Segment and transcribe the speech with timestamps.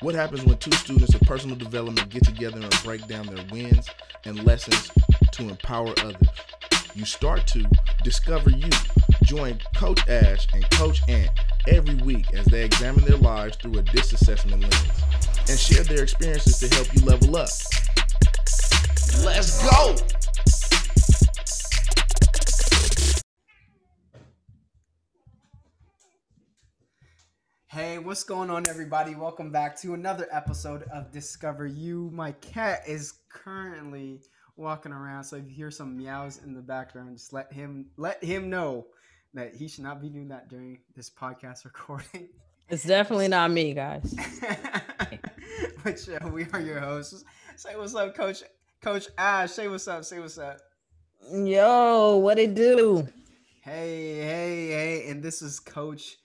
[0.00, 3.90] What happens when two students of personal development get together and break down their wins
[4.24, 4.92] and lessons
[5.32, 6.28] to empower others?
[6.94, 7.68] You start to
[8.04, 8.70] discover you.
[9.24, 11.30] Join Coach Ash and Coach Ant
[11.66, 15.02] every week as they examine their lives through a DISC assessment lens
[15.48, 17.48] and share their experiences to help you level up.
[19.24, 19.96] Let's go!
[28.08, 29.14] What's going on, everybody?
[29.14, 32.10] Welcome back to another episode of Discover You.
[32.10, 34.22] My cat is currently
[34.56, 38.24] walking around, so if you hear some meows in the background, just let him let
[38.24, 38.86] him know
[39.34, 42.30] that he should not be doing that during this podcast recording.
[42.70, 44.16] It's definitely not me, guys.
[45.82, 47.26] Which uh, we are your hosts.
[47.56, 48.42] Say what's up, Coach
[48.80, 49.50] Coach Ash.
[49.50, 50.02] Say what's up.
[50.06, 50.56] Say what's up.
[51.30, 53.06] Yo, what it do?
[53.60, 56.16] Hey, hey, hey, and this is Coach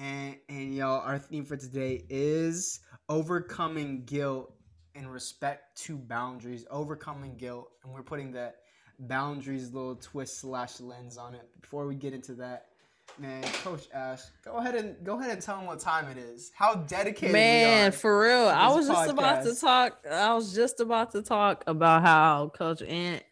[0.00, 4.52] and and y'all, our theme for today is overcoming guilt
[4.94, 6.64] in respect to boundaries.
[6.70, 8.56] Overcoming guilt, and we're putting that
[8.98, 11.46] boundaries little twist slash lens on it.
[11.60, 12.68] Before we get into that,
[13.18, 16.50] man, Coach Ash, go ahead and go ahead and tell them what time it is.
[16.54, 18.48] How dedicated, man, for real.
[18.48, 18.94] I was podcast.
[18.94, 20.06] just about to talk.
[20.10, 23.22] I was just about to talk about how Coach Ant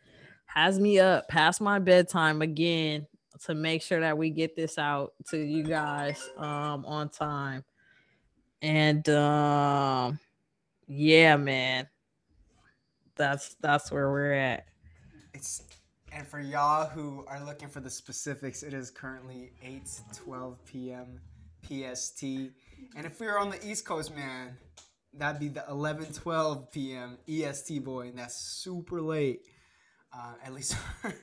[0.44, 3.06] has me up past my bedtime again
[3.46, 7.64] to make sure that we get this out to you guys um on time.
[8.62, 10.18] And um
[10.86, 11.88] yeah, man.
[13.16, 14.66] That's that's where we're at.
[15.34, 15.62] It's
[16.12, 20.64] and for y'all who are looking for the specifics, it is currently 8 to 12
[20.64, 21.20] p.m.
[21.62, 22.22] PST.
[22.96, 24.56] And if we were on the East Coast, man,
[25.12, 27.18] that'd be the 11 12 p.m.
[27.28, 29.40] EST boy, and that's super late.
[30.16, 30.74] Uh, at least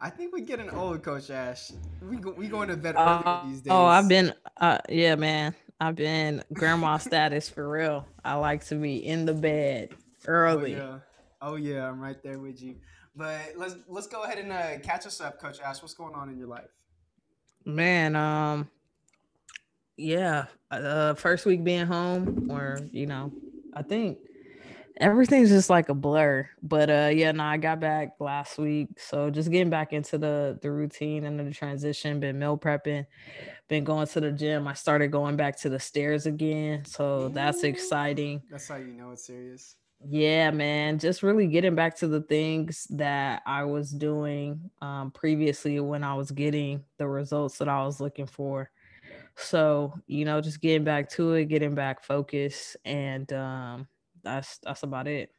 [0.00, 1.72] I think we get an old Coach Ash.
[2.02, 3.72] We go, we going to bed early uh, these days.
[3.72, 5.54] Oh, I've been, uh, yeah, man.
[5.80, 8.06] I've been grandma status for real.
[8.24, 9.90] I like to be in the bed
[10.26, 10.74] early.
[10.74, 10.98] Oh yeah,
[11.40, 12.76] oh, yeah I'm right there with you.
[13.14, 15.80] But let's let's go ahead and uh, catch us up, Coach Ash.
[15.80, 16.68] What's going on in your life?
[17.64, 18.68] Man, um,
[19.96, 23.32] yeah, uh, first week being home, or you know,
[23.74, 24.18] I think
[24.98, 26.48] everything's just like a blur.
[26.62, 28.88] But uh yeah, no, I got back last week.
[28.98, 33.06] So just getting back into the the routine and the transition, been meal prepping,
[33.68, 34.68] been going to the gym.
[34.68, 36.84] I started going back to the stairs again.
[36.84, 38.42] So that's exciting.
[38.50, 39.76] That's how you know it's serious.
[40.04, 40.98] Yeah, man.
[40.98, 46.14] Just really getting back to the things that I was doing um, previously when I
[46.14, 48.70] was getting the results that I was looking for.
[49.36, 53.88] So, you know, just getting back to it, getting back focused and um
[54.26, 55.30] that's that's about it.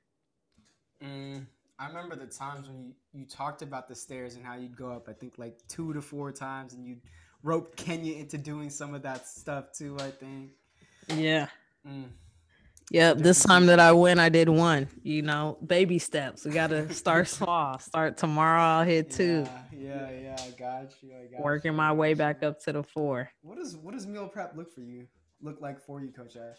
[1.03, 1.45] Mm,
[1.77, 4.91] I remember the times when you, you talked about the stairs and how you'd go
[4.91, 5.07] up.
[5.07, 7.01] I think like two to four times, and you'd
[7.43, 9.97] rope Kenya into doing some of that stuff too.
[9.99, 10.51] I think.
[11.07, 11.47] Yeah.
[11.87, 12.09] Mm.
[12.89, 14.87] Yeah, this time that I went, I did one.
[15.03, 16.45] You know, baby steps.
[16.45, 17.77] We gotta start small.
[17.79, 18.61] Start tomorrow.
[18.61, 19.45] I'll hit two.
[19.73, 21.11] Yeah, yeah, I got you.
[21.13, 21.77] I got Working you.
[21.77, 23.29] my way back up to the four.
[23.41, 25.05] What does what does meal prep look for you?
[25.41, 26.57] Look like for you, Coach Ash?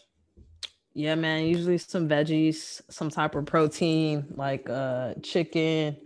[0.98, 1.44] Yeah, man.
[1.44, 5.96] Usually some veggies, some type of protein like uh chicken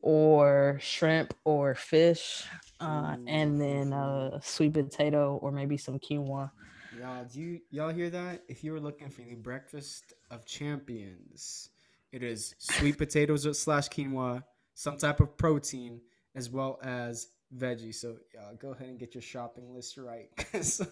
[0.00, 2.44] or shrimp or fish,
[2.78, 6.52] uh, and then uh sweet potato or maybe some quinoa.
[6.96, 8.44] Y'all, do you y'all hear that?
[8.46, 11.70] If you were looking for the breakfast of champions,
[12.12, 16.00] it is sweet potatoes slash quinoa, some type of protein,
[16.36, 17.92] as well as veggie.
[17.92, 20.86] So y'all go ahead and get your shopping list right, because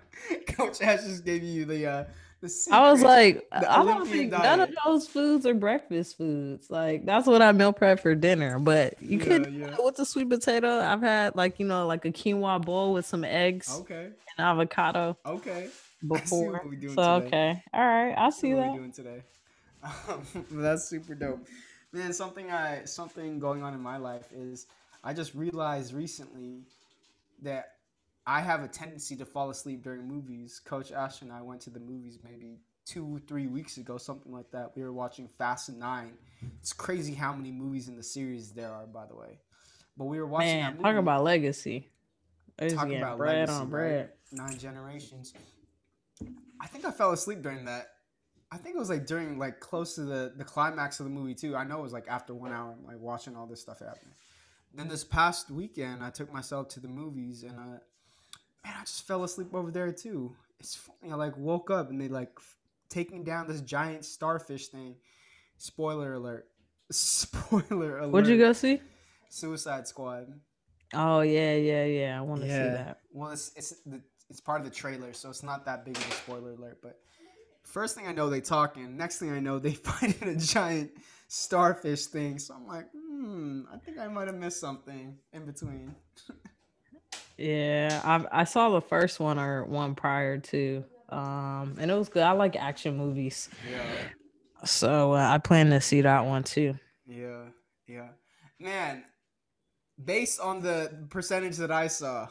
[0.48, 2.04] Coach Ash just gave you the uh,
[2.72, 4.42] I was like, I don't think diet.
[4.42, 6.70] none of those foods are breakfast foods.
[6.70, 8.58] Like that's what I meal prep for dinner.
[8.58, 9.76] But you yeah, could yeah.
[9.78, 10.80] with the sweet potato.
[10.80, 14.04] I've had like you know like a quinoa bowl with some eggs, okay,
[14.38, 15.68] and avocado, okay.
[16.08, 17.04] Before, so today.
[17.26, 18.76] okay, all right, I see what that.
[18.76, 19.22] doing today.
[20.08, 21.46] Um, that's super dope.
[21.92, 24.66] Man, something I something going on in my life is
[25.02, 26.64] I just realized recently
[27.42, 27.72] that
[28.30, 30.60] I have a tendency to fall asleep during movies.
[30.64, 34.48] Coach Ash and I went to the movies maybe two, three weeks ago, something like
[34.52, 34.70] that.
[34.76, 36.12] We were watching Fast and Nine.
[36.60, 39.40] It's crazy how many movies in the series there are, by the way.
[39.96, 40.60] But we were watching.
[40.60, 41.88] Man, talking about legacy.
[42.56, 44.10] Talking about bread legacy, on bread.
[44.30, 44.48] Right?
[44.48, 45.34] Nine generations.
[46.60, 47.88] I think I fell asleep during that.
[48.52, 51.34] I think it was like during like close to the the climax of the movie
[51.34, 51.56] too.
[51.56, 54.14] I know it was like after one hour, like watching all this stuff happen.
[54.72, 57.78] Then this past weekend, I took myself to the movies and I
[58.64, 60.34] man, I just fell asleep over there too.
[60.58, 61.12] It's funny.
[61.12, 62.30] I like woke up and they like
[62.88, 64.96] taking down this giant starfish thing.
[65.56, 66.48] Spoiler alert.
[66.90, 68.12] Spoiler alert.
[68.12, 68.80] What'd you go see?
[69.28, 70.26] Suicide Squad.
[70.92, 72.18] Oh yeah, yeah, yeah.
[72.18, 72.54] I want to yeah.
[72.54, 73.00] see that.
[73.12, 76.08] Well, it's it's the, it's part of the trailer, so it's not that big of
[76.08, 76.78] a spoiler alert.
[76.82, 76.98] But
[77.64, 78.96] first thing I know, they talking.
[78.96, 80.90] Next thing I know, they find a giant
[81.28, 82.38] starfish thing.
[82.38, 85.94] So I'm like, hmm, I think I might have missed something in between.
[87.40, 92.08] yeah, I I saw the first one or one prior to, um, and it was
[92.08, 92.22] good.
[92.22, 93.48] I like action movies.
[93.70, 93.82] Yeah.
[94.66, 96.74] So uh, I plan to see that one too.
[97.06, 97.44] Yeah,
[97.86, 98.08] yeah,
[98.58, 99.04] man.
[100.02, 102.28] Based on the percentage that I saw,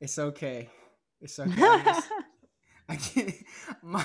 [0.00, 0.68] it's okay.
[1.20, 1.52] It's okay.
[2.88, 3.34] I can't,
[3.82, 4.04] my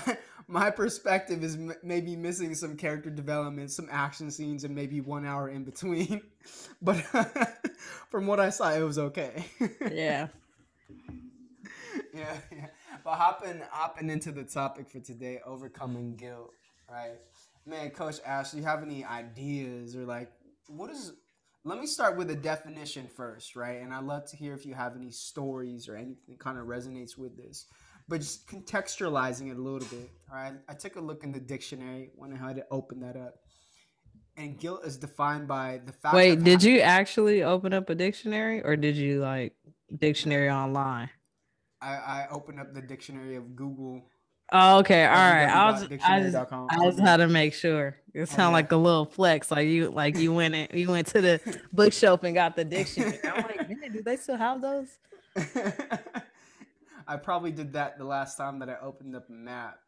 [0.50, 5.26] my perspective is m- maybe missing some character development, some action scenes, and maybe one
[5.26, 6.22] hour in between.
[6.82, 6.96] But
[8.10, 9.46] from what I saw, it was okay.
[9.92, 10.30] yeah.
[12.14, 12.68] yeah, yeah.
[13.04, 16.54] But hopping hopping into the topic for today, overcoming guilt,
[16.90, 17.20] right?
[17.66, 20.32] Man, Coach Ash, do you have any ideas or like
[20.68, 21.12] what is
[21.66, 23.82] let me start with a definition first, right?
[23.82, 27.18] And I'd love to hear if you have any stories or anything kind of resonates
[27.18, 27.66] with this
[28.10, 30.10] but just contextualizing it a little bit.
[30.32, 33.36] All right, I took a look in the dictionary, went ahead and opened that up,
[34.36, 36.16] and guilt is defined by the fact.
[36.16, 39.54] Wait, did you actually open up a dictionary, or did you like
[39.96, 41.10] dictionary online?
[41.82, 44.04] I, I opened up the dictionary of Google.
[44.52, 45.46] Oh, okay, all right.
[45.46, 47.98] I was, I just, I just had to make sure.
[48.14, 48.54] It oh, sounded okay.
[48.54, 52.24] like a little flex, like you, like you went in, you went to the bookshelf
[52.24, 53.20] and got the dictionary.
[53.24, 54.88] I'm like, man, do they still have those?
[57.10, 59.80] I probably did that the last time that I opened up a map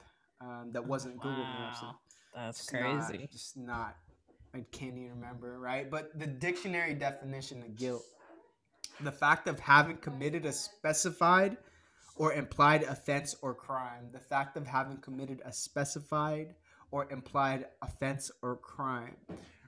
[0.42, 1.24] um, that wasn't wow.
[1.24, 1.80] Google Maps.
[2.36, 3.18] That's just crazy.
[3.20, 3.96] Not, just not.
[4.54, 5.90] I can't even remember, right?
[5.90, 8.04] But the dictionary definition of guilt
[9.04, 11.58] the fact of having committed a specified
[12.16, 14.10] or implied offense or crime.
[14.12, 16.56] The fact of having committed a specified
[16.92, 19.16] or implied offense or crime,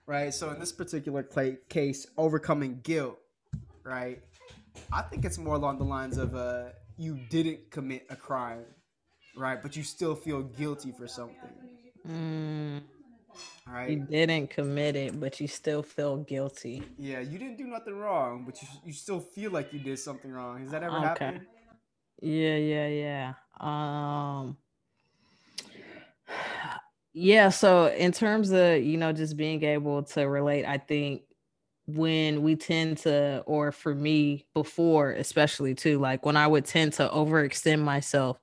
[0.06, 0.34] right?
[0.34, 1.24] So in this particular
[1.70, 3.18] case, overcoming guilt,
[3.84, 4.22] right?
[4.92, 8.66] I think it's more along the lines of uh, you didn't commit a crime,
[9.36, 9.62] right?
[9.62, 11.50] But you still feel guilty for something.
[12.08, 12.82] Mm.
[13.68, 13.90] Right.
[13.90, 16.84] You didn't commit it, but you still feel guilty.
[16.98, 20.32] Yeah, you didn't do nothing wrong, but you you still feel like you did something
[20.32, 20.60] wrong.
[20.62, 21.08] Has that ever okay.
[21.08, 21.46] happened?
[22.22, 23.34] Yeah, yeah, yeah.
[23.60, 24.58] Um
[27.14, 31.24] yeah, so in terms of, you know, just being able to relate, I think
[31.86, 36.94] when we tend to or for me before especially too like when i would tend
[36.94, 38.40] to overextend myself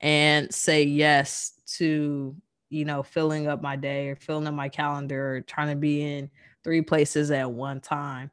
[0.00, 2.34] and say yes to
[2.70, 6.02] you know filling up my day or filling up my calendar or trying to be
[6.02, 6.28] in
[6.64, 8.30] three places at one time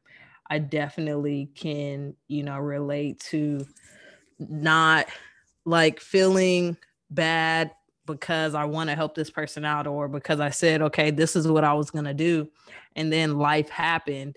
[0.48, 3.64] i definitely can you know relate to
[4.40, 5.06] not
[5.64, 6.76] like feeling
[7.10, 7.70] bad
[8.06, 11.46] because I want to help this person out or because I said, okay, this is
[11.46, 12.48] what I was going to do.
[12.96, 14.36] And then life happened.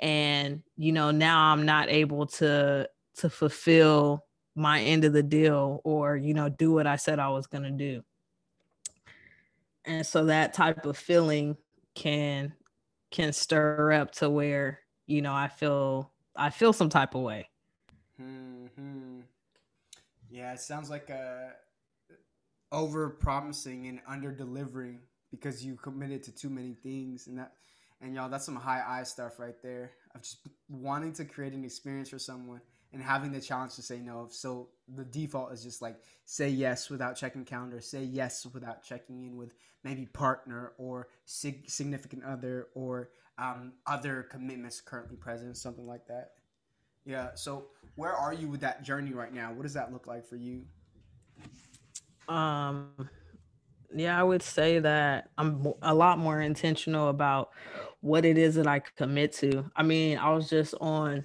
[0.00, 4.24] And, you know, now I'm not able to, to fulfill
[4.56, 7.64] my end of the deal or, you know, do what I said I was going
[7.64, 8.02] to do.
[9.84, 11.56] And so that type of feeling
[11.94, 12.52] can,
[13.10, 17.48] can stir up to where, you know, I feel, I feel some type of way.
[18.16, 19.20] Hmm.
[20.30, 20.52] Yeah.
[20.52, 21.52] It sounds like a,
[22.72, 24.98] over promising and under delivering
[25.30, 27.52] because you committed to too many things and that
[28.04, 31.64] and y'all that's some high I stuff right there of just wanting to create an
[31.64, 32.60] experience for someone
[32.92, 34.28] and having the challenge to say no.
[34.30, 35.96] So the default is just like
[36.26, 41.68] say yes without checking calendar say yes without checking in with maybe partner or sig-
[41.68, 46.32] significant other or um, other commitments currently present something like that.
[47.06, 49.52] Yeah so where are you with that journey right now?
[49.52, 50.64] What does that look like for you?
[52.28, 52.90] Um,
[53.94, 57.50] yeah, I would say that I'm a lot more intentional about
[58.04, 59.64] what it is that I commit to.
[59.74, 61.24] I mean, I was just on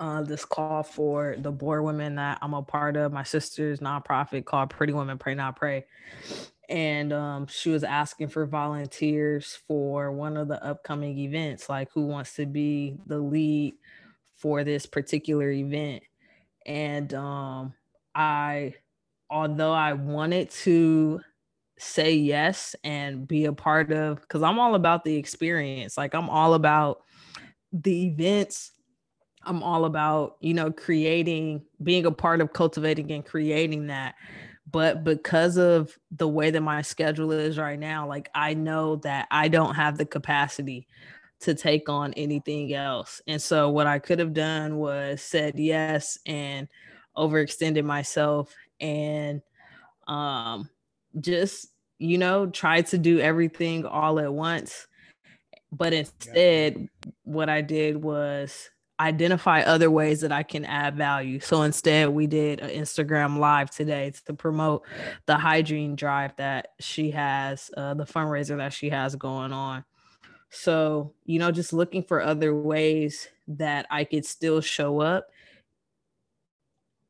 [0.00, 4.46] uh, this call for the board women that I'm a part of, my sister's nonprofit
[4.46, 5.84] called Pretty Women Pray Not Pray.
[6.70, 12.06] And um, she was asking for volunteers for one of the upcoming events, like who
[12.06, 13.74] wants to be the lead
[14.36, 16.02] for this particular event.
[16.64, 17.74] And um,
[18.14, 18.72] I
[19.28, 21.20] although I wanted to
[21.78, 25.96] say yes and be a part of because I'm all about the experience.
[25.96, 27.02] Like I'm all about
[27.72, 28.72] the events.
[29.42, 34.14] I'm all about, you know, creating, being a part of cultivating and creating that.
[34.70, 39.28] But because of the way that my schedule is right now, like I know that
[39.30, 40.86] I don't have the capacity
[41.40, 43.20] to take on anything else.
[43.26, 46.68] And so what I could have done was said yes and
[47.16, 49.40] overextended myself and
[50.08, 50.68] um
[51.20, 51.68] just
[51.98, 54.86] you know try to do everything all at once
[55.72, 56.88] but instead
[57.24, 61.40] what i did was identify other ways that I can add value.
[61.40, 64.82] So instead, we did an Instagram live today to promote
[65.26, 69.84] the hygiene drive that she has, uh, the fundraiser that she has going on.
[70.50, 75.26] So, you know, just looking for other ways that I could still show up,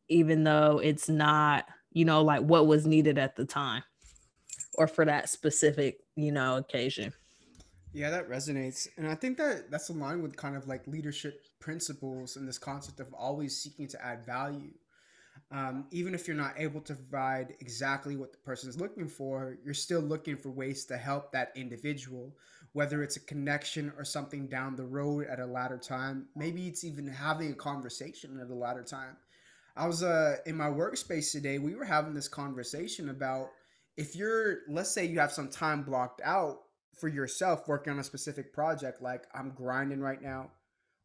[0.09, 3.83] even though it's not, you know, like what was needed at the time
[4.75, 7.13] or for that specific, you know, occasion.
[7.93, 8.89] Yeah, that resonates.
[8.99, 12.99] And I think that that's aligned with kind of like leadership principles and this concept
[12.99, 14.73] of always seeking to add value.
[15.53, 19.57] Um, even if you're not able to provide exactly what the person is looking for,
[19.65, 22.35] you're still looking for ways to help that individual,
[22.73, 26.27] whether it's a connection or something down the road at a later time.
[26.35, 29.17] Maybe it's even having a conversation at a later time.
[29.77, 31.59] I was uh, in my workspace today.
[31.59, 33.51] We were having this conversation about
[33.97, 36.61] if you're, let's say you have some time blocked out
[36.95, 40.51] for yourself working on a specific project like i'm grinding right now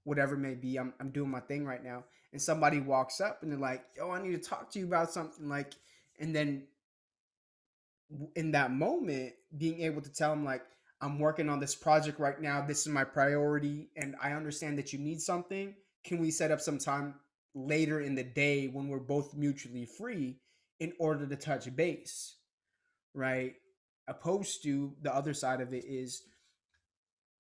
[0.03, 3.41] whatever it may be i'm, I'm doing my thing right now and somebody walks up
[3.41, 5.73] and they're like yo i need to talk to you about something like
[6.19, 6.63] and then
[8.35, 10.63] in that moment being able to tell them like
[11.01, 14.93] i'm working on this project right now this is my priority and i understand that
[14.93, 15.75] you need something.
[16.05, 17.15] Can we set up some time
[17.53, 20.37] later in the day when we're both mutually free
[20.79, 22.35] in order to touch base
[23.19, 23.55] right
[24.07, 26.23] opposed to the other side of it is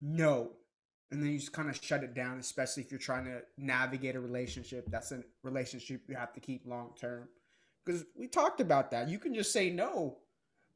[0.01, 0.51] no
[1.11, 4.15] and then you just kind of shut it down especially if you're trying to navigate
[4.15, 7.27] a relationship that's a relationship you have to keep long term
[7.85, 10.17] because we talked about that you can just say no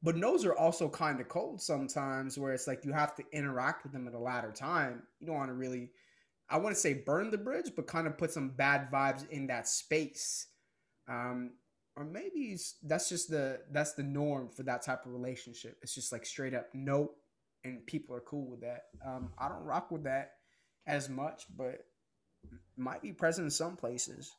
[0.01, 3.83] but no's are also kind of cold sometimes where it's like you have to interact
[3.83, 5.91] with them at a later time you don't want to really
[6.49, 9.47] i want to say burn the bridge but kind of put some bad vibes in
[9.47, 10.47] that space
[11.07, 11.51] um,
[11.95, 15.77] or maybe that's just the that's the norm for that type of relationship.
[15.81, 17.11] It's just like straight up no,
[17.63, 18.85] and people are cool with that.
[19.05, 20.33] Um, I don't rock with that
[20.87, 21.85] as much, but
[22.75, 24.31] might be present in some places.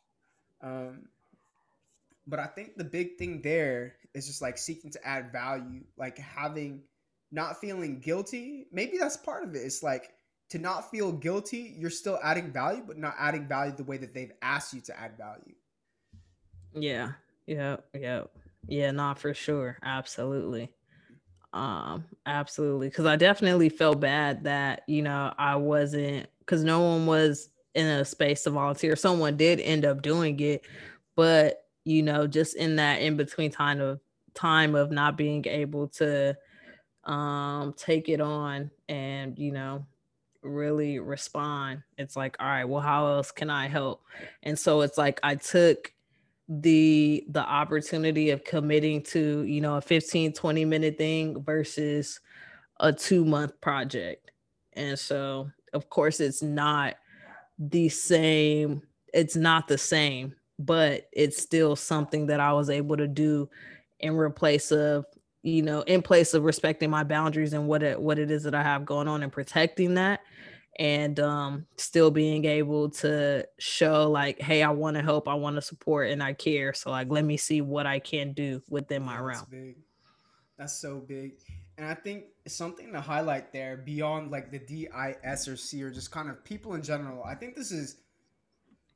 [0.63, 1.09] Um,
[2.27, 6.19] but I think the big thing there is just like seeking to add value, like
[6.19, 6.83] having
[7.31, 8.67] not feeling guilty.
[8.73, 9.59] Maybe that's part of it.
[9.59, 10.11] It's like
[10.51, 14.15] to not feel guilty, you're still adding value, but not adding value the way that
[14.15, 15.55] they've asked you to add value.
[16.75, 17.13] Yeah,
[17.47, 18.23] yeah, yeah,
[18.67, 18.91] yeah.
[18.91, 19.79] Not for sure.
[19.83, 20.73] Absolutely.
[21.53, 22.91] Um, absolutely.
[22.91, 27.87] Cause I definitely felt bad that, you know, I wasn't because no one was in
[27.87, 28.97] a space to volunteer.
[28.97, 30.67] Someone did end up doing it,
[31.15, 34.01] but you know, just in that in between time of
[34.35, 36.37] time of not being able to
[37.05, 39.87] um take it on and you know
[40.43, 44.03] really respond it's like all right well how else can i help
[44.43, 45.93] and so it's like i took
[46.49, 52.21] the the opportunity of committing to you know a 15 20 minute thing versus
[52.81, 54.31] a two month project.
[54.75, 56.95] And so of course it's not
[57.59, 58.83] the same
[59.13, 63.49] it's not the same but it's still something that i was able to do
[64.01, 65.05] in replace of
[65.43, 68.55] you know in place of respecting my boundaries and what it what it is that
[68.55, 70.21] i have going on and protecting that
[70.77, 75.57] and um, still being able to show like hey i want to help i want
[75.57, 79.03] to support and i care so like let me see what i can do within
[79.03, 79.29] my realm.
[79.29, 79.65] that's realm.
[79.65, 79.77] big.
[80.59, 81.33] That's so big.
[81.79, 86.11] And i think something to highlight there beyond like the dis or c or just
[86.11, 87.97] kind of people in general i think this is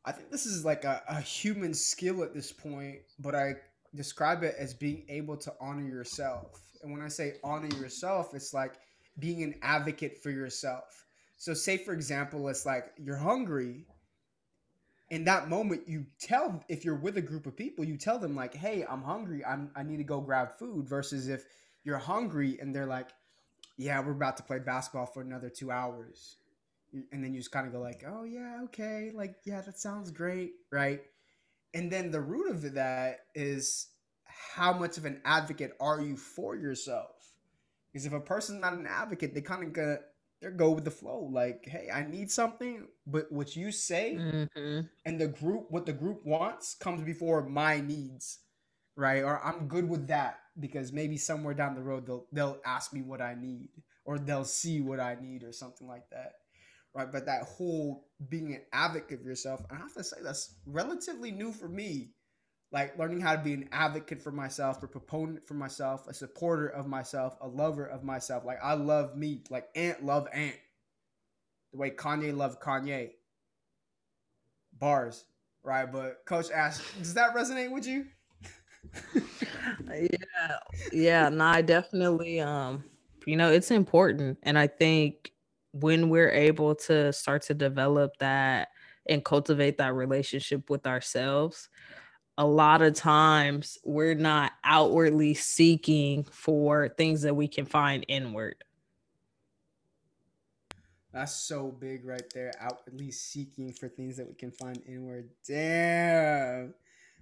[0.05, 3.55] i think this is like a, a human skill at this point but i
[3.95, 6.61] describe it as being able to honor yourself.
[6.83, 8.75] And when i say honor yourself it's like
[9.19, 11.08] being an advocate for yourself
[11.39, 13.87] so say for example, it's like you're hungry.
[15.11, 18.35] In that moment, you tell if you're with a group of people, you tell them
[18.35, 19.45] like, "Hey, I'm hungry.
[19.45, 21.47] I'm I need to go grab food." Versus if
[21.85, 23.11] you're hungry and they're like,
[23.77, 26.37] "Yeah, we're about to play basketball for another two hours,"
[26.93, 30.11] and then you just kind of go like, "Oh yeah, okay, like yeah, that sounds
[30.11, 31.03] great, right?"
[31.73, 33.89] And then the root of that is
[34.25, 37.33] how much of an advocate are you for yourself?
[37.93, 39.99] Because if a person's not an advocate, they kind of gonna
[40.41, 41.29] they go with the flow.
[41.33, 44.81] Like, hey, I need something, but what you say mm-hmm.
[45.05, 48.41] and the group, what the group wants, comes before my needs,
[48.97, 49.23] right?
[49.23, 53.03] Or I'm good with that because maybe somewhere down the road they'll they'll ask me
[53.03, 53.71] what I need,
[54.05, 56.33] or they'll see what I need, or something like that,
[56.95, 57.11] right?
[57.11, 61.53] But that whole being an advocate of yourself, I have to say that's relatively new
[61.53, 62.13] for me
[62.71, 66.69] like learning how to be an advocate for myself, a proponent for myself, a supporter
[66.69, 68.45] of myself, a lover of myself.
[68.45, 70.57] Like I love me, like Ant love Ant.
[71.73, 73.13] The way Kanye loved Kanye.
[74.79, 75.25] Bars,
[75.63, 75.91] right?
[75.91, 78.07] But Coach Ash, does that resonate with you?
[79.91, 80.59] yeah,
[80.93, 81.29] yeah.
[81.31, 82.85] No, I definitely um,
[83.27, 84.39] you know, it's important.
[84.43, 85.33] And I think
[85.73, 88.69] when we're able to start to develop that
[89.07, 91.69] and cultivate that relationship with ourselves,
[92.39, 98.63] a lot of times we're not outwardly seeking for things that we can find inward.
[101.13, 102.53] That's so big right there.
[102.61, 105.31] Outwardly seeking for things that we can find inward.
[105.47, 106.75] Damn.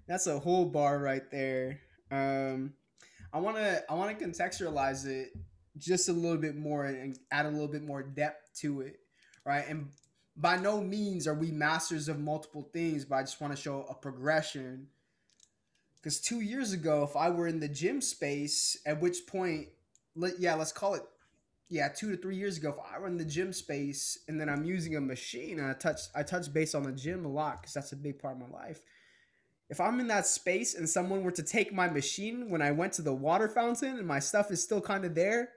[0.07, 1.81] That's a whole bar right there.
[2.11, 2.75] Um
[3.33, 5.31] I want to I want to contextualize it
[5.79, 9.01] just a little bit more and add a little bit more depth to it,
[9.47, 9.65] right?
[9.67, 9.89] And
[10.37, 13.87] by no means are we masters of multiple things, but I just want to show
[13.89, 14.89] a progression.
[16.07, 19.67] Because two years ago, if I were in the gym space, at which point,
[20.15, 21.03] let, yeah, let's call it,
[21.69, 24.49] yeah, two to three years ago, if I were in the gym space and then
[24.49, 27.61] I'm using a machine and I touch, I touch base on the gym a lot
[27.61, 28.79] because that's a big part of my life.
[29.69, 32.93] If I'm in that space and someone were to take my machine when I went
[32.93, 35.49] to the water fountain and my stuff is still kind of there,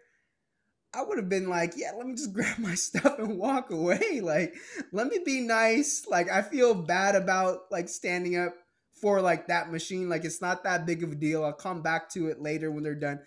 [0.96, 4.20] I would have been like, yeah, let me just grab my stuff and walk away.
[4.20, 4.56] Like,
[4.92, 6.08] let me be nice.
[6.10, 8.56] Like, I feel bad about like standing up
[9.02, 10.10] for like that machine.
[10.10, 11.44] Like, it's not that big of a deal.
[11.44, 13.20] I'll come back to it later when they're done.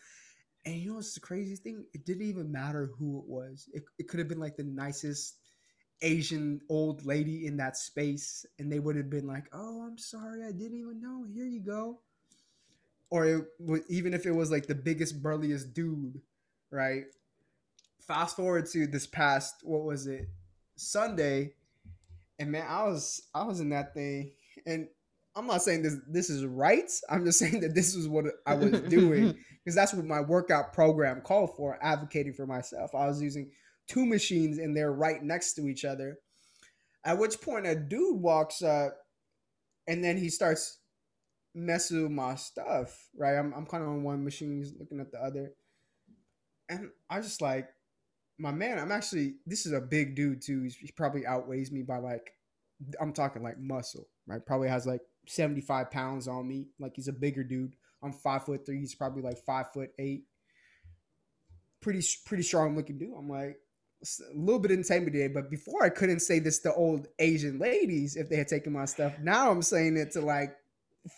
[0.64, 1.84] And you know what's the crazy thing?
[1.92, 3.68] It didn't even matter who it was.
[3.72, 5.36] It, it could have been like the nicest
[6.02, 8.46] Asian old lady in that space.
[8.58, 10.44] And they would have been like, oh, I'm sorry.
[10.44, 11.24] I didn't even know.
[11.32, 12.00] Here you go.
[13.10, 13.44] Or it,
[13.88, 16.20] even if it was like the biggest, burliest dude,
[16.70, 17.04] right?
[18.06, 20.28] fast forward to this past what was it
[20.76, 21.52] Sunday,
[22.38, 24.32] and man, I was I was in that thing,
[24.66, 24.88] and
[25.34, 26.90] I'm not saying this this is right.
[27.08, 30.72] I'm just saying that this is what I was doing because that's what my workout
[30.72, 32.94] program called for, advocating for myself.
[32.94, 33.50] I was using
[33.88, 36.18] two machines and they're right next to each other.
[37.04, 38.96] At which point a dude walks up
[39.86, 40.78] and then he starts
[41.54, 43.36] messing with my stuff, right?
[43.36, 45.52] I'm, I'm kind of on one machine, he's looking at the other.
[46.68, 47.68] And I just like,
[48.38, 50.62] my man, I'm actually this is a big dude too.
[50.62, 52.32] He's, he probably outweighs me by like
[53.00, 54.44] I'm talking like muscle, right?
[54.44, 56.66] Probably has like 75 pounds on me.
[56.78, 57.74] Like he's a bigger dude.
[58.02, 58.80] I'm five foot three.
[58.80, 60.24] He's probably like five foot eight.
[61.80, 63.14] Pretty pretty strong looking dude.
[63.16, 63.56] I'm like
[64.02, 68.28] a little bit intimidated, but before I couldn't say this to old Asian ladies if
[68.28, 69.12] they had taken my stuff.
[69.20, 70.56] Now I'm saying it to like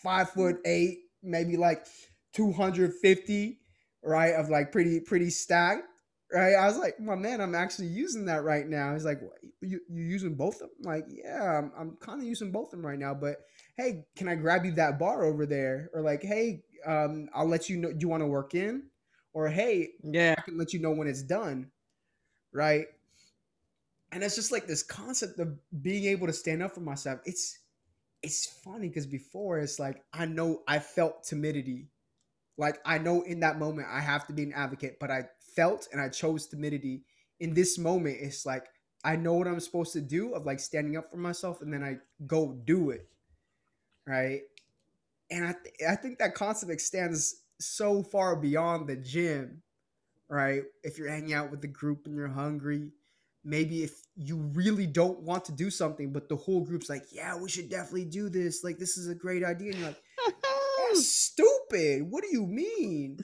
[0.03, 1.87] five foot eight, maybe like
[2.33, 3.59] 250,
[4.03, 4.35] right?
[4.35, 5.87] Of like pretty pretty stacked
[6.31, 6.55] right?
[6.55, 8.93] I was like, my man, I'm actually using that right now.
[8.93, 9.21] He's like,
[9.61, 10.69] you you using both of them?
[10.79, 13.13] I'm like, yeah, I'm, I'm kind of using both of them right now.
[13.13, 13.37] But
[13.75, 15.89] hey, can I grab you that bar over there?
[15.93, 17.91] Or like, hey, um, I'll let you know.
[17.91, 18.83] Do you want to work in?
[19.33, 21.71] Or hey, yeah, I can let you know when it's done,
[22.53, 22.85] right?
[24.11, 27.19] And it's just like this concept of being able to stand up for myself.
[27.25, 27.59] It's
[28.23, 31.89] it's funny because before it's like I know I felt timidity.
[32.57, 35.87] Like I know in that moment I have to be an advocate, but I felt
[35.91, 37.03] and I chose timidity.
[37.39, 38.65] In this moment, it's like
[39.03, 41.83] I know what I'm supposed to do of like standing up for myself and then
[41.83, 43.07] I go do it.
[44.07, 44.41] Right.
[45.31, 49.61] And I, th- I think that concept extends so far beyond the gym.
[50.29, 50.63] Right.
[50.83, 52.91] If you're hanging out with the group and you're hungry,
[53.43, 57.37] maybe if you really don't want to do something, but the whole group's like, yeah,
[57.37, 58.63] we should definitely do this.
[58.63, 59.71] Like, this is a great idea.
[59.71, 60.01] And you're like,
[60.89, 62.09] that's stupid.
[62.09, 63.19] What do you mean?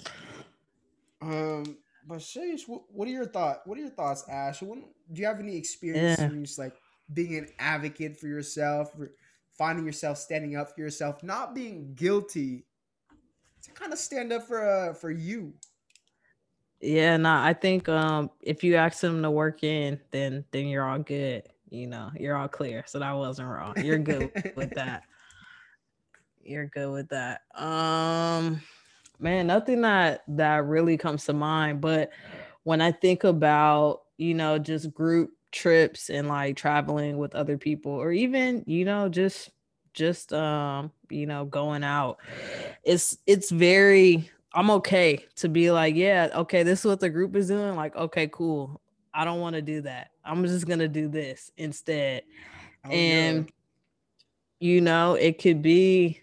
[1.21, 3.61] Um, but sheesh, what, what are your thoughts?
[3.65, 4.61] What are your thoughts, Ash?
[4.61, 6.63] When, do you have any experience yeah.
[6.63, 6.75] like
[7.13, 9.11] being an advocate for yourself, for
[9.57, 12.65] finding yourself standing up for yourself, not being guilty
[13.63, 15.53] to kind of stand up for uh, for you?
[16.81, 20.67] Yeah, no, nah, I think um if you ask them to work in, then then
[20.67, 21.43] you're all good.
[21.69, 22.83] You know, you're all clear.
[22.87, 23.73] So that wasn't wrong.
[23.83, 25.03] You're good with that.
[26.43, 27.41] You're good with that.
[27.55, 28.61] Um
[29.19, 31.81] man, nothing that that really comes to mind.
[31.81, 32.09] But
[32.63, 37.91] when I think about, you know, just group trips and like traveling with other people,
[37.91, 39.49] or even, you know, just
[39.93, 42.17] just um, you know, going out,
[42.83, 47.35] it's it's very I'm okay to be like, yeah, okay, this is what the group
[47.35, 47.75] is doing.
[47.75, 48.81] Like, okay, cool.
[49.13, 50.11] I don't want to do that.
[50.23, 52.23] I'm just gonna do this instead.
[52.85, 53.45] Oh, and
[54.59, 54.67] yeah.
[54.67, 56.21] you know, it could be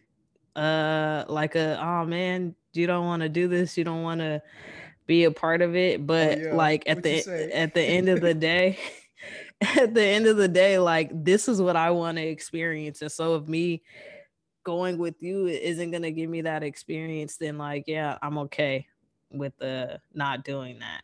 [0.56, 4.42] uh like a oh man, you don't want to do this, you don't want to
[5.06, 6.00] be a part of it.
[6.00, 6.54] Oh, but oh, yeah.
[6.54, 8.78] like at What'd the at the end of the day,
[9.76, 13.02] at the end of the day, like this is what I want to experience.
[13.02, 13.82] And so if me
[14.64, 18.86] going with you isn't gonna give me that experience, then like yeah, I'm okay
[19.30, 21.02] with the uh, not doing that.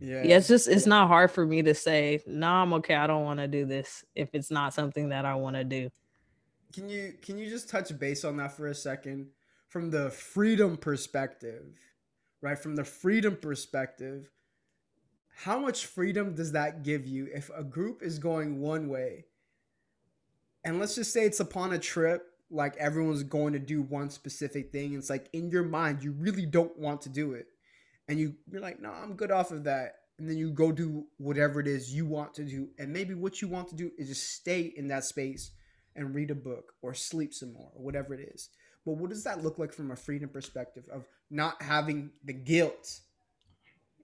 [0.00, 0.22] Yeah.
[0.24, 2.94] yeah, it's just it's not hard for me to say, no, nah, I'm okay.
[2.94, 5.90] I don't want to do this if it's not something that I want to do.
[6.72, 9.28] Can you can you just touch base on that for a second?
[9.74, 11.76] from the freedom perspective,
[12.40, 12.56] right?
[12.56, 14.30] From the freedom perspective,
[15.36, 19.26] how much freedom does that give you if a group is going one way?
[20.64, 24.70] And let's just say it's upon a trip like everyone's going to do one specific
[24.70, 27.46] thing it's like in your mind you really don't want to do it.
[28.08, 29.96] And you you're like no i'm good off of that.
[30.18, 32.68] And then you go do whatever it is you want to do.
[32.78, 35.50] And maybe what you want to do is just stay in that space
[35.96, 38.50] and read a book or sleep some more or whatever it is.
[38.86, 43.00] But what does that look like from a freedom perspective of not having the guilt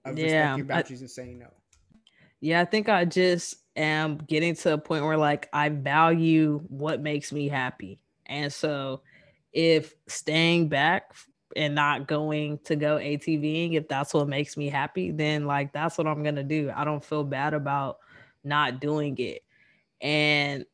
[0.05, 1.47] of yeah, your boundaries I, and saying no
[2.39, 7.01] yeah i think i just am getting to a point where like i value what
[7.01, 9.01] makes me happy and so
[9.53, 11.13] if staying back
[11.55, 15.97] and not going to go ATVing, if that's what makes me happy, then like that's
[15.97, 16.71] what I'm gonna do.
[16.73, 17.97] I don't feel bad about
[18.43, 19.43] not doing it.
[19.99, 20.65] And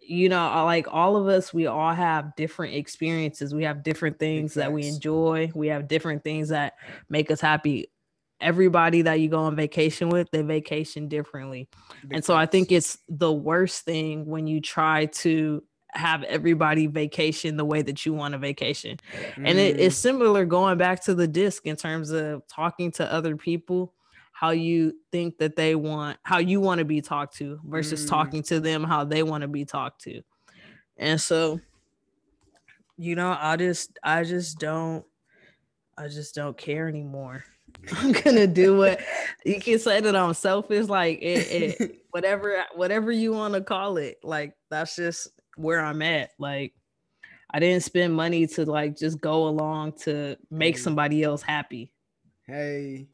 [0.00, 3.54] you know, like all of us, we all have different experiences.
[3.54, 5.52] We have different things that we enjoy.
[5.54, 6.74] We have different things that
[7.08, 7.91] make us happy.
[8.42, 11.68] Everybody that you go on vacation with, they vacation differently.
[12.02, 16.86] Big and so I think it's the worst thing when you try to have everybody
[16.86, 18.98] vacation the way that you want a vacation.
[19.36, 19.48] Mm.
[19.48, 23.36] And it, it's similar going back to the DISC in terms of talking to other
[23.36, 23.92] people,
[24.32, 28.08] how you think that they want, how you want to be talked to versus mm.
[28.08, 30.22] talking to them how they want to be talked to.
[30.96, 31.60] And so,
[32.96, 35.04] you know, I just, I just don't,
[35.98, 37.44] I just don't care anymore.
[37.92, 39.00] I'm gonna do what
[39.44, 43.96] you can say that I'm selfish, like it, it whatever, whatever you want to call
[43.96, 44.18] it.
[44.22, 46.30] Like that's just where I'm at.
[46.38, 46.74] Like
[47.50, 51.92] I didn't spend money to like just go along to make somebody else happy.
[52.46, 53.08] Hey,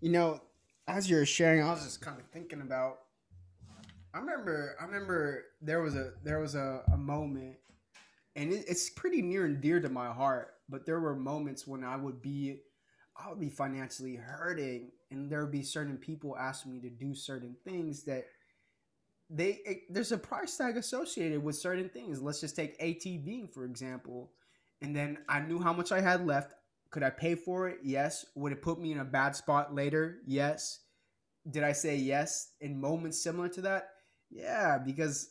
[0.00, 0.40] you know,
[0.86, 2.98] as you're sharing, I was just kind of thinking about.
[4.12, 7.56] I remember, I remember there was a there was a, a moment,
[8.36, 10.54] and it, it's pretty near and dear to my heart.
[10.68, 12.60] But there were moments when I would be,
[13.22, 17.14] I would be financially hurting, and there would be certain people asking me to do
[17.14, 18.26] certain things that
[19.28, 22.22] they it, there's a price tag associated with certain things.
[22.22, 24.32] Let's just take ATV for example,
[24.82, 26.54] and then I knew how much I had left.
[26.90, 27.78] Could I pay for it?
[27.84, 28.26] Yes.
[28.34, 30.18] Would it put me in a bad spot later?
[30.26, 30.80] Yes.
[31.48, 33.90] Did I say yes in moments similar to that?
[34.28, 35.30] Yeah, because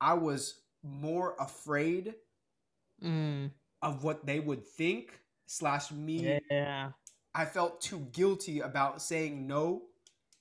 [0.00, 2.14] I was more afraid
[3.02, 3.50] mm.
[3.82, 5.18] of what they would think
[5.52, 6.40] slash me.
[6.50, 6.92] Yeah.
[7.34, 9.82] I felt too guilty about saying no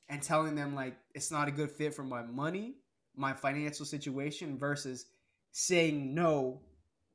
[0.08, 2.76] and telling them like it's not a good fit for my money,
[3.16, 5.06] my financial situation versus
[5.52, 6.62] saying no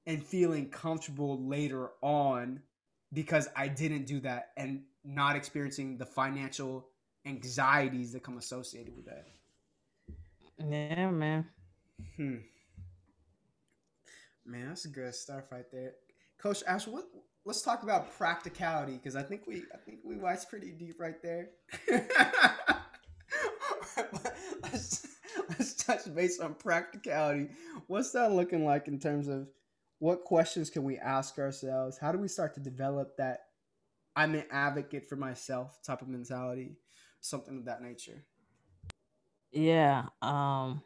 [0.06, 2.60] and feeling comfortable later on
[3.14, 6.88] because I didn't do that and not experiencing the financial
[7.24, 9.26] anxieties that come associated with that.
[10.58, 11.46] Yeah, man.
[12.16, 12.36] Hmm.
[14.44, 15.94] Man, that's a good stuff right there.
[16.38, 17.06] Coach Ash, what
[17.46, 21.22] let's talk about practicality because I think we I think we watched pretty deep right
[21.22, 21.50] there.
[24.62, 25.06] let's,
[25.48, 27.48] let's touch base on practicality.
[27.86, 29.48] What's that looking like in terms of
[30.00, 31.96] what questions can we ask ourselves?
[31.96, 33.44] How do we start to develop that
[34.16, 36.76] I'm an advocate for myself type of mentality,
[37.20, 38.24] something of that nature?
[39.52, 40.06] Yeah.
[40.20, 40.82] Um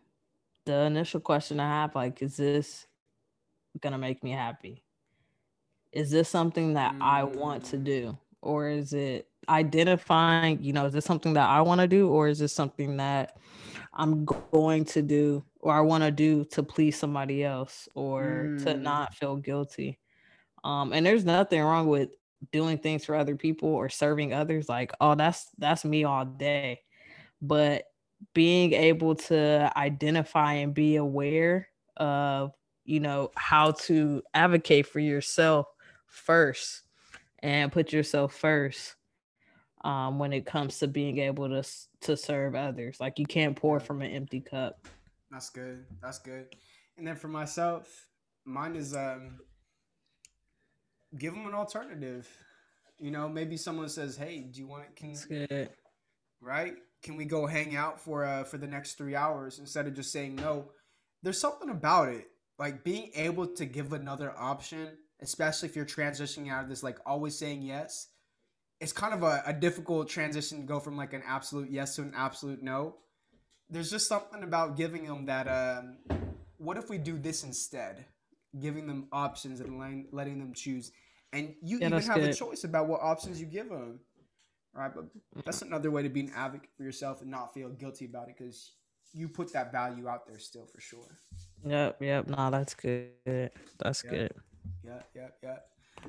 [0.66, 2.86] the initial question I have like is this
[3.80, 4.84] gonna make me happy?
[5.92, 7.02] Is this something that mm.
[7.02, 8.16] I want to do?
[8.42, 12.28] Or is it identifying, you know, is this something that I want to do, or
[12.28, 13.36] is this something that
[13.92, 18.64] I'm going to do or I want to do to please somebody else or mm.
[18.64, 19.98] to not feel guilty?
[20.64, 22.10] Um, and there's nothing wrong with
[22.52, 24.68] doing things for other people or serving others.
[24.68, 26.80] Like, oh, that's that's me all day.
[27.42, 27.84] But
[28.34, 32.52] being able to identify and be aware of,
[32.84, 35.66] you know, how to advocate for yourself
[36.10, 36.82] first
[37.42, 38.96] and put yourself first
[39.82, 41.66] um, when it comes to being able to
[42.02, 42.98] to serve others.
[43.00, 44.86] Like you can't pour from an empty cup.
[45.30, 45.84] That's good.
[46.02, 46.46] That's good.
[46.98, 48.08] And then for myself,
[48.44, 49.38] mine is um,
[51.18, 52.28] give them an alternative.
[52.98, 54.96] You know, maybe someone says, "Hey, do you want it?
[54.96, 55.70] Can good.
[56.40, 56.74] right?
[57.02, 60.12] Can we go hang out for uh for the next three hours instead of just
[60.12, 60.72] saying no?"
[61.22, 62.29] There's something about it,
[62.60, 66.98] like being able to give another option, especially if you're transitioning out of this like
[67.04, 68.06] always saying yes
[68.80, 72.02] it's kind of a, a difficult transition to go from like an absolute yes to
[72.02, 72.96] an absolute no.
[73.68, 75.46] There's just something about giving them that.
[75.46, 75.98] Um,
[76.56, 78.04] what if we do this instead?
[78.58, 80.90] Giving them options and letting, letting them choose,
[81.32, 82.30] and you yeah, even have good.
[82.30, 84.00] a choice about what options you give them.
[84.72, 85.04] Right, but
[85.44, 88.36] that's another way to be an advocate for yourself and not feel guilty about it
[88.38, 88.72] because
[89.12, 91.18] you put that value out there still for sure.
[91.64, 92.28] Yep, yep.
[92.28, 93.10] Nah, that's good.
[93.78, 94.12] That's yep.
[94.12, 94.32] good.
[94.84, 95.56] Yeah, yeah, yeah.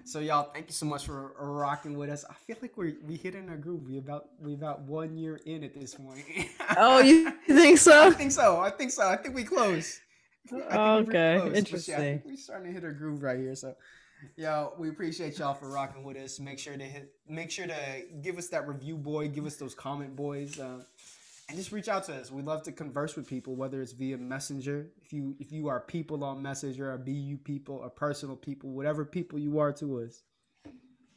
[0.05, 2.25] So y'all, thank you so much for rocking with us.
[2.29, 3.85] I feel like we're we hit in a groove.
[3.85, 6.23] We about we about one year in at this point.
[6.77, 8.07] oh, you think so?
[8.07, 8.59] I think so.
[8.59, 9.07] I think so.
[9.07, 9.99] I think we close.
[10.51, 11.95] okay, close, interesting.
[11.99, 13.55] Yeah, we're starting to hit our groove right here.
[13.55, 13.75] So,
[14.37, 16.39] yo, we appreciate y'all for rocking with us.
[16.39, 19.75] Make sure to hit, make sure to give us that review boy, give us those
[19.75, 20.81] comment boys, uh,
[21.51, 22.31] and just reach out to us.
[22.31, 24.87] We love to converse with people, whether it's via Messenger.
[25.03, 29.03] If you if you are people on Messenger, or BU people, or personal people, whatever
[29.03, 30.23] people you are to us,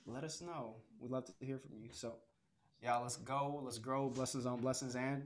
[0.07, 0.75] let us know.
[0.99, 1.91] We'd love to hear from you.
[1.93, 2.17] So,
[2.83, 3.61] y'all, let's go.
[3.63, 4.09] Let's grow.
[4.09, 5.25] Blessings on blessings, and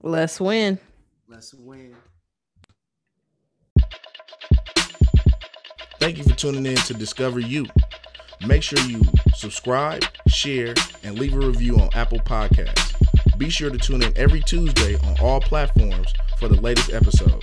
[0.00, 0.78] let's win.
[1.28, 1.94] Let's win.
[6.00, 7.66] Thank you for tuning in to Discover You.
[8.46, 9.02] Make sure you
[9.34, 12.91] subscribe, share, and leave a review on Apple Podcasts.
[13.38, 17.42] Be sure to tune in every Tuesday on all platforms for the latest episode.